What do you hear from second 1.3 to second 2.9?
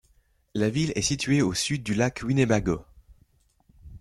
au sud du lac Winnebago.